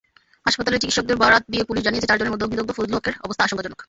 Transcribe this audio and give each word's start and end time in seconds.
হাসপাতালের 0.47 0.81
চিকিৎসকদের 0.81 1.19
বরাত 1.21 1.43
দিয়ে 1.51 1.67
পুলিশ 1.69 1.81
জানিয়েছে, 1.85 2.09
চারজনের 2.09 2.31
মধ্যে 2.33 2.45
অগ্নিদগ্ধ 2.45 2.71
ফজলু 2.77 2.95
হকের 2.97 3.15
অবস্থা 3.25 3.43
আশঙ্কাজনক। 3.45 3.79